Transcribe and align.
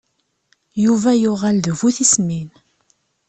Yuba 0.83 1.11
yuɣal 1.21 1.57
d 1.65 1.67
bu 1.77 1.89
tismin. 1.95 2.49